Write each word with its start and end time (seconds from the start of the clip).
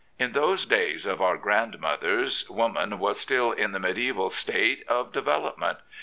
In 0.17 0.31
those 0.31 0.65
days 0.65 1.05
of 1.05 1.21
our 1.21 1.37
grandmothers, 1.37 2.49
woman 2.49 2.97
was 2.97 3.19
still 3.19 3.51
in 3.51 3.71
the 3.71 3.79
mediaeval 3.79 4.31
state 4.31 4.83
of 4.87 5.11
development. 5.13 5.77